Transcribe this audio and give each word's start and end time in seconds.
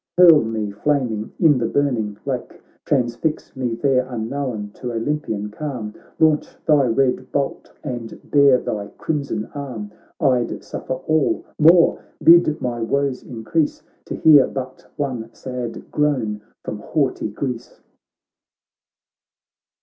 hurl 0.17 0.41
me 0.43 0.71
flaming 0.71 1.31
in 1.39 1.59
the 1.59 1.67
burning 1.67 2.17
lake, 2.25 2.59
Transfix 2.85 3.55
me 3.55 3.75
there 3.75 4.03
unknown 4.11 4.71
to 4.73 4.91
Olympian 4.91 5.51
calm, 5.51 5.93
Launch 6.17 6.57
thy 6.65 6.85
red 6.87 7.31
bolt, 7.31 7.71
and 7.83 8.19
bare 8.31 8.57
thy 8.57 8.87
crimson 8.97 9.45
arm, 9.53 9.91
I'd 10.19 10.63
suffer 10.63 10.95
all— 10.95 11.45
more— 11.69 12.03
bid 12.31 12.59
my 12.59 12.81
woes 12.81 13.21
in 13.21 13.43
crease. 13.43 13.83
To 14.05 14.15
hear 14.15 14.47
but 14.47 14.87
one 14.97 15.31
sad 15.35 15.91
groan 15.91 16.41
from 16.63 16.79
haughty 16.79 17.29
Greece.' 17.29 17.79